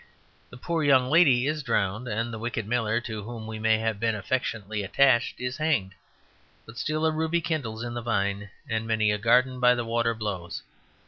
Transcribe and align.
The 0.49 0.57
poor 0.57 0.83
young 0.83 1.11
lady 1.11 1.45
is 1.45 1.61
drowned, 1.61 2.07
and 2.07 2.33
the 2.33 2.39
wicked 2.39 2.65
miller 2.67 2.99
(to 3.01 3.21
whom 3.21 3.45
we 3.45 3.59
may 3.59 3.77
have 3.77 3.99
been 3.99 4.15
affectionately 4.15 4.81
attached) 4.81 5.39
is 5.39 5.57
hanged; 5.57 5.93
but 6.65 6.79
still 6.79 7.05
a 7.05 7.11
ruby 7.11 7.39
kindles 7.39 7.83
in 7.83 7.93
the 7.93 8.01
vine, 8.01 8.49
and 8.67 8.87
many 8.87 9.11
a 9.11 9.19
garden 9.19 9.59
by 9.59 9.75
the 9.75 9.85
water 9.85 10.15
blows. 10.15 10.63